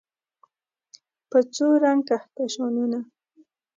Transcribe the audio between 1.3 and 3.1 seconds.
څو رنګ کهکشانونه